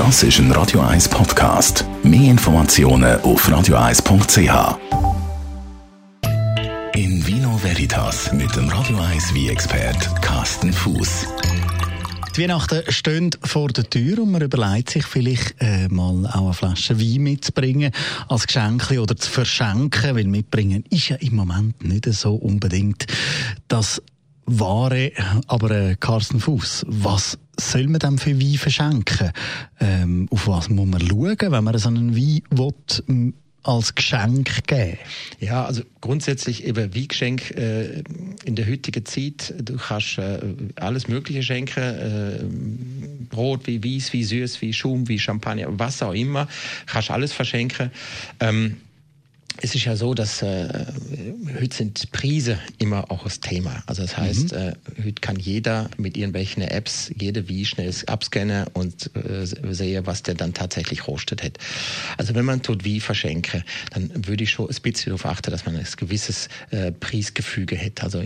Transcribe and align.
Das 0.00 0.22
ist 0.22 0.38
ein 0.38 0.50
Radio 0.52 0.80
1 0.80 1.10
Podcast. 1.10 1.84
Mehr 2.02 2.30
Informationen 2.30 3.20
auf 3.20 3.46
radio1.ch. 3.46 4.78
In 6.94 7.26
Vino 7.26 7.62
Veritas 7.62 8.32
mit 8.32 8.56
dem 8.56 8.70
Radio 8.70 8.96
1 8.96 9.34
wie 9.34 9.50
expert 9.50 9.98
Carsten 10.22 10.72
Fuß. 10.72 11.26
Die 12.34 12.40
Weihnachten 12.40 12.90
stehen 12.90 13.30
vor 13.42 13.68
der 13.68 13.90
Tür 13.90 14.22
und 14.22 14.30
man 14.30 14.40
überlegt 14.40 14.88
sich 14.88 15.04
vielleicht 15.04 15.56
äh, 15.60 15.86
mal 15.88 16.26
auch 16.28 16.44
eine 16.44 16.54
Flasche 16.54 16.98
Wein 16.98 17.22
mitzubringen 17.22 17.92
als 18.26 18.46
Geschenk 18.46 18.90
oder 18.92 19.14
zu 19.16 19.30
verschenken, 19.30 20.16
weil 20.16 20.24
mitbringen 20.24 20.82
ist 20.88 21.10
ja 21.10 21.16
im 21.16 21.36
Moment 21.36 21.84
nicht 21.84 22.06
so 22.06 22.36
unbedingt 22.36 23.04
das 23.68 24.00
Ware. 24.58 25.12
Aber 25.46 25.70
äh, 25.70 25.96
Carsten 25.98 26.40
Fuß, 26.40 26.86
was 26.88 27.38
soll 27.58 27.86
man 27.88 28.00
dem 28.00 28.18
für 28.18 28.40
Wein 28.40 28.58
verschenken? 28.58 29.32
Ähm, 29.78 30.28
auf 30.30 30.48
was 30.48 30.68
muss 30.68 30.88
man 30.88 31.06
schauen, 31.06 31.36
wenn 31.38 31.64
man 31.64 31.78
so 31.78 31.88
einen 31.88 32.16
Wein 32.16 32.42
will, 32.50 33.34
als 33.62 33.94
Geschenk 33.94 34.66
geben? 34.66 34.98
Ja, 35.38 35.64
also 35.64 35.82
grundsätzlich 36.00 36.64
eben 36.64 36.94
wie 36.94 37.08
Geschenk 37.08 37.50
äh, 37.52 38.02
in 38.44 38.56
der 38.56 38.66
heutigen 38.66 39.04
Zeit. 39.04 39.54
Du 39.62 39.76
kannst 39.76 40.18
äh, 40.18 40.40
alles 40.76 41.08
Mögliche 41.08 41.42
schenken. 41.42 41.80
Äh, 41.80 42.44
Brot 43.28 43.66
wie 43.66 43.82
Wies, 43.82 44.12
wie 44.12 44.24
Süß, 44.24 44.60
wie 44.62 44.72
Schum, 44.72 45.08
wie 45.08 45.18
Champagner, 45.18 45.66
was 45.70 46.02
auch 46.02 46.14
immer. 46.14 46.48
Kannst 46.86 47.10
alles 47.10 47.32
verschenken. 47.32 47.90
Ähm, 48.40 48.78
es 49.62 49.74
ist 49.74 49.84
ja 49.84 49.96
so, 49.96 50.14
dass 50.14 50.42
äh, 50.42 50.86
heute 51.60 51.76
sind 51.76 52.10
Preise 52.12 52.58
immer 52.78 53.10
auch 53.10 53.24
das 53.24 53.40
Thema. 53.40 53.82
Also 53.86 54.02
das 54.02 54.16
heißt, 54.16 54.52
mhm. 54.52 54.58
äh, 54.58 54.72
heute 55.04 55.20
kann 55.20 55.36
jeder 55.36 55.90
mit 55.96 56.16
irgendwelchen 56.16 56.62
Apps 56.62 57.10
jede 57.16 57.48
wie 57.48 57.64
schnell 57.64 57.92
abscannen 58.06 58.66
und 58.72 59.10
äh, 59.16 59.46
sehe, 59.72 60.06
was 60.06 60.22
der 60.22 60.34
dann 60.34 60.54
tatsächlich 60.54 61.00
kostet 61.00 61.42
hat. 61.42 61.58
Also 62.16 62.34
wenn 62.34 62.44
man 62.44 62.62
tut 62.62 62.84
wie 62.84 63.00
verschenke, 63.00 63.64
dann 63.90 64.26
würde 64.26 64.44
ich 64.44 64.50
schon 64.50 64.68
ein 64.68 64.76
bisschen 64.82 65.10
darauf 65.10 65.26
achten, 65.26 65.50
dass 65.50 65.66
man 65.66 65.76
ein 65.76 65.86
gewisses 65.96 66.48
äh, 66.70 66.92
Preisgefüge 66.92 67.76
hat. 67.78 68.02
Also 68.02 68.22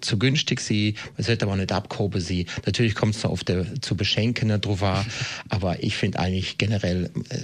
zu 0.00 0.18
günstig 0.18 0.60
sie, 0.60 0.94
es 1.16 1.26
sollte 1.26 1.44
aber 1.44 1.56
nicht 1.56 1.72
abgehoben 1.72 2.20
sie. 2.20 2.46
Natürlich 2.64 2.94
kommt 2.94 3.16
es 3.16 3.22
noch 3.22 3.30
auf 3.30 3.44
der 3.44 3.80
zu 3.80 3.96
beschenkene 3.96 4.58
drauf 4.58 4.82
an, 4.82 5.04
aber 5.48 5.82
ich 5.82 5.96
finde 5.96 6.18
eigentlich 6.18 6.58
generell 6.58 7.10
äh, 7.28 7.36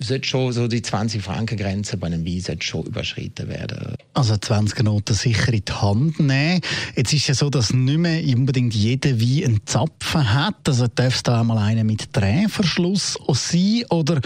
sollte 0.00 0.28
schon 0.28 0.52
so 0.52 0.66
die 0.66 0.82
20 0.82 1.22
Franken 1.22 1.56
Grenze 1.56 1.96
bei 1.96 2.06
einem 2.06 2.24
Wein 2.24 2.60
schon 2.60 2.86
überschritten 2.86 3.48
werden. 3.48 3.96
Also 4.20 4.36
20 4.36 4.82
Noten 4.82 5.14
sicher 5.14 5.50
in 5.50 5.64
die 5.64 5.72
Hand 5.72 6.20
nehmen. 6.20 6.60
Jetzt 6.94 7.14
ist 7.14 7.22
es 7.22 7.26
ja 7.28 7.34
so, 7.34 7.48
dass 7.48 7.72
nicht 7.72 7.96
mehr 7.96 8.22
unbedingt 8.36 8.74
jeder 8.74 9.18
Wein 9.18 9.44
einen 9.44 9.60
Zapfen 9.64 10.34
hat. 10.34 10.68
Also 10.68 10.88
darf 10.94 11.14
es 11.14 11.22
da 11.22 11.40
einmal 11.40 11.56
einer 11.56 11.84
mit 11.84 12.14
Drehverschluss 12.14 13.16
sein 13.32 13.84
oder 13.88 14.20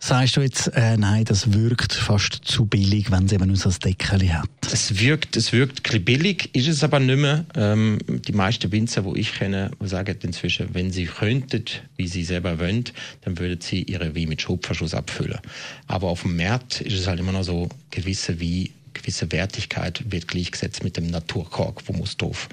sagst 0.00 0.36
du 0.36 0.40
jetzt, 0.40 0.66
äh, 0.74 0.96
nein, 0.96 1.24
das 1.24 1.52
wirkt 1.52 1.92
fast 1.92 2.40
zu 2.42 2.66
billig, 2.66 3.12
wenn 3.12 3.26
es 3.26 3.32
eben 3.32 3.46
nur 3.46 3.54
so 3.54 3.68
ein 3.68 3.76
Deckel 3.84 4.32
hat? 4.32 4.48
Es 4.72 4.98
wirkt, 4.98 5.36
es 5.36 5.52
wirkt 5.52 6.04
billig, 6.04 6.50
ist 6.52 6.66
es 6.66 6.82
aber 6.82 6.98
nicht 6.98 7.20
mehr. 7.20 7.44
Ähm, 7.54 7.98
die 8.08 8.32
meisten 8.32 8.72
Winzer, 8.72 9.04
wo 9.04 9.14
ich 9.14 9.34
kenne, 9.34 9.70
sagen 9.84 10.18
inzwischen, 10.20 10.74
wenn 10.74 10.90
sie 10.90 11.04
könnten, 11.04 11.64
wie 11.96 12.08
sie 12.08 12.24
selber 12.24 12.58
wollen, 12.58 12.86
dann 13.20 13.38
würden 13.38 13.60
sie 13.60 13.84
ihre 13.84 14.16
Wein 14.16 14.30
mit 14.30 14.42
Schubverschluss 14.42 14.94
abfüllen. 14.94 15.38
Aber 15.86 16.08
auf 16.08 16.22
dem 16.22 16.36
Markt 16.36 16.80
ist 16.80 16.98
es 16.98 17.06
halt 17.06 17.20
immer 17.20 17.30
noch 17.30 17.44
so, 17.44 17.68
gewisse 17.92 18.40
wie 18.40 18.72
gewisse 19.08 19.32
Wertigkeit 19.32 20.02
wird 20.12 20.28
gleichgesetzt 20.28 20.84
mit 20.84 20.98
dem 20.98 21.06
Naturkork 21.06 21.82
muss 21.94 22.18
drauf. 22.18 22.50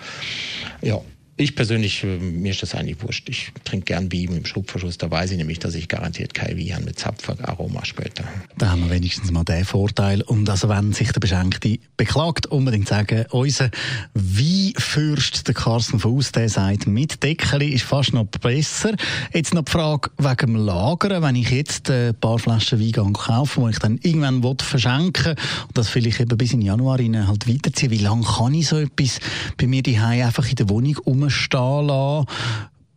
Ja, 0.81 1.01
ich 1.37 1.55
persönlich, 1.55 2.03
äh, 2.03 2.17
mir 2.17 2.51
ist 2.51 2.61
das 2.61 2.75
eigentlich 2.75 3.01
wurscht. 3.01 3.27
Ich 3.27 3.51
trinke 3.65 3.85
gern 3.85 4.07
Bier 4.07 4.29
mit 4.29 4.37
dem 4.39 4.45
Schubverschluss. 4.45 4.97
Da 4.97 5.11
weiß 5.11 5.31
ich 5.31 5.37
nämlich, 5.37 5.59
dass 5.59 5.75
ich 5.75 5.89
garantiert 5.89 6.33
kein 6.33 6.55
Bier 6.55 6.75
habe 6.75 6.85
mit 6.85 6.97
Zapfaroma 6.97 7.83
später. 7.83 8.23
Da 8.57 8.71
haben 8.71 8.83
wir 8.83 8.91
wenigstens 8.91 9.31
mal 9.31 9.43
den 9.43 9.65
Vorteil. 9.65 10.21
Und 10.21 10.49
also 10.49 10.69
wenn 10.69 10.93
sich 10.93 11.11
der 11.11 11.19
Beschenkte 11.19 11.79
beklagt, 11.97 12.45
unbedingt 12.47 12.87
sagen, 12.87 13.25
unser 13.31 13.69
Weinfürst, 14.13 15.45
der 15.47 15.55
Carsten 15.55 15.99
Fuß, 15.99 16.31
der 16.31 16.47
sagt, 16.47 16.87
mit 16.87 17.21
Deckeli 17.21 17.67
ist 17.69 17.83
fast 17.83 18.13
noch 18.13 18.25
besser. 18.25 18.95
Jetzt 19.33 19.53
noch 19.53 19.63
die 19.63 19.71
Frage 19.73 20.11
wegen 20.17 20.53
dem 20.53 20.55
Lagern. 20.55 21.21
Wenn 21.21 21.35
ich 21.35 21.51
jetzt 21.51 21.89
ein 21.89 22.15
paar 22.15 22.39
Flaschen 22.39 22.79
Wein 22.79 23.11
kaufe, 23.11 23.59
die 23.61 23.71
ich 23.71 23.79
dann 23.79 23.99
irgendwann 24.01 24.41
will 24.41 24.51
und 24.51 25.37
das 25.73 25.89
vielleicht 25.89 26.21
eben 26.21 26.37
bis 26.37 26.53
in 26.53 26.61
Januar 26.61 26.99
halt 26.99 27.47
weiterziehe, 27.47 27.91
wie 27.91 27.97
lange 27.97 28.23
kann 28.23 28.53
ich 28.53 28.67
so 28.67 28.77
etwas 28.77 29.19
bei 29.57 29.67
mir 29.67 29.83
daheim 29.83 30.25
einfach 30.25 30.47
in 30.47 30.55
der 30.55 30.69
Wohnung 30.69 30.97
um 31.03 31.24
rumstehen 31.25 31.87
lassen, 31.87 32.27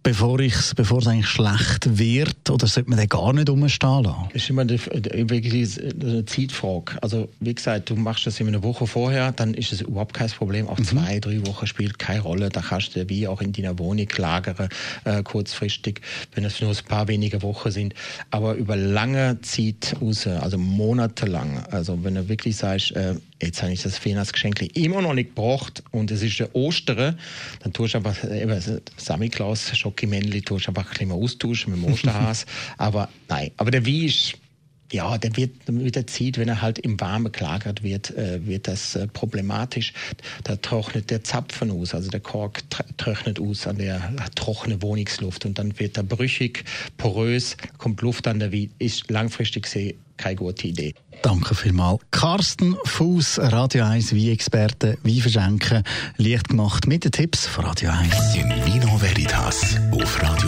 bevor, 0.02 0.40
ich's, 0.40 0.74
bevor 0.74 0.98
es 0.98 1.06
eigentlich 1.06 1.28
schlecht 1.28 1.98
wird? 1.98 2.48
Oder 2.48 2.66
sollte 2.66 2.88
man 2.88 2.98
den 2.98 3.08
gar 3.08 3.32
nicht 3.32 3.50
rumstehen 3.50 4.04
lassen? 4.04 4.28
Das 4.32 4.42
ist 4.42 4.50
immer 4.50 4.62
eine, 4.62 4.78
wirklich 4.78 5.78
eine 5.78 6.24
Zeitfrage. 6.24 7.02
Also, 7.02 7.28
wie 7.40 7.54
gesagt, 7.54 7.90
du 7.90 7.96
machst 7.96 8.26
das 8.26 8.40
in 8.40 8.48
einer 8.48 8.62
Woche 8.62 8.86
vorher, 8.86 9.32
dann 9.32 9.52
ist 9.52 9.72
es 9.72 9.82
überhaupt 9.82 10.14
kein 10.14 10.30
Problem. 10.30 10.66
Auch 10.68 10.78
mhm. 10.78 10.84
zwei, 10.84 11.20
drei 11.20 11.46
Wochen 11.46 11.66
spielt 11.66 11.98
keine 11.98 12.20
Rolle. 12.20 12.48
Da 12.48 12.62
kannst 12.62 12.96
du 12.96 13.08
wie 13.08 13.28
auch 13.28 13.42
in 13.42 13.52
deiner 13.52 13.78
Wohnung 13.78 14.08
lagern, 14.16 14.68
äh, 15.04 15.22
kurzfristig, 15.22 16.00
wenn 16.34 16.44
es 16.44 16.60
nur 16.60 16.70
ein 16.70 16.84
paar 16.88 17.08
wenige 17.08 17.42
Wochen 17.42 17.70
sind. 17.70 17.94
Aber 18.30 18.54
über 18.54 18.76
lange 18.76 19.40
Zeit 19.42 19.96
raus, 20.00 20.26
also 20.26 20.56
monatelang, 20.56 21.64
also 21.70 22.02
wenn 22.02 22.14
du 22.14 22.28
wirklich 22.28 22.56
sagst, 22.56 22.92
äh, 22.92 23.14
jetzt 23.43 23.62
habe 23.62 23.72
ich 23.72 23.82
das 23.82 24.04
Weihnachtsgeschenk 24.04 24.76
immer 24.76 25.03
noch 25.03 25.15
nicht 25.15 25.34
gebracht 25.34 25.82
und 25.91 26.10
es 26.10 26.22
ist 26.22 26.38
der 26.41 26.54
Ostern, 26.54 27.19
dann 27.62 27.72
tust 27.72 27.94
du 27.94 27.99
einfach 27.99 28.25
eben 28.25 28.60
Samichlaus, 28.97 29.76
Schokimännli, 29.76 30.43
tust 30.43 30.66
du 30.66 30.71
einfach 30.71 30.87
ein 30.87 30.91
bisschen 30.91 31.12
austauschen 31.12 31.75
mit 31.75 31.84
dem 31.84 31.93
Osterhas. 31.93 32.47
aber 32.76 33.09
nein, 33.28 33.50
aber 33.56 33.71
der 33.71 33.87
Wein 33.87 34.04
ist 34.06 34.34
ja, 34.93 35.19
der 35.19 35.37
wird 35.37 35.69
mit 35.69 35.97
der 35.97 36.06
Zeit, 36.06 36.38
wenn 36.38 36.49
er 36.49 36.62
halt 36.62 36.78
im 36.78 37.00
Warmen 37.00 37.32
gelagert 37.32 37.82
wird, 37.82 38.10
äh, 38.16 38.47
wird 38.47 38.69
das 38.69 38.94
äh, 38.94 39.06
problematisch. 39.06 39.93
Da 40.44 40.56
trocknet 40.56 41.10
der 41.10 41.25
Zapfen 41.25 41.71
aus, 41.71 41.94
also 41.94 42.10
der 42.10 42.21
Kork 42.21 42.62
trocknet 42.97 43.41
aus 43.41 43.66
an 43.66 43.78
der 43.78 44.15
trockenen 44.34 44.82
Wohnungsluft 44.82 45.44
und 45.44 45.59
dann 45.59 45.78
wird 45.78 45.97
er 45.97 46.03
brüchig, 46.03 46.65
porös, 46.97 47.56
kommt 47.76 48.00
Luft 48.00 48.26
an 48.26 48.38
der 48.38 48.53
Wein, 48.53 48.71
ist 48.78 49.10
langfristig 49.10 49.65
gesehen 49.65 49.99
keine 50.19 50.37
gute 50.37 50.69
Idee. 50.69 50.94
Danke 51.22 51.55
vielmals. 51.55 52.00
Carsten 52.10 52.76
Fuß, 52.84 53.38
Radio 53.41 53.84
1 53.84 54.12
Wie-Experte, 54.12 54.99
wie 55.03 55.20
verschenken, 55.20 55.82
leicht 56.16 56.49
gemacht 56.49 56.87
mit 56.87 57.05
den 57.05 57.12
Tipps 57.12 57.47
von 57.47 57.65
Radio 57.65 57.91
1. 57.91 58.34
In 58.34 58.49
Vino 58.66 59.00
Veritas 59.00 59.76
auf 59.93 60.22
Radio 60.22 60.47